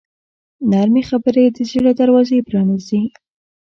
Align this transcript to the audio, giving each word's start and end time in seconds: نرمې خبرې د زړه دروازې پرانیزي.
نرمې 0.71 1.03
خبرې 1.09 1.45
د 1.55 1.57
زړه 1.71 1.91
دروازې 1.99 2.37
پرانیزي. 2.47 3.03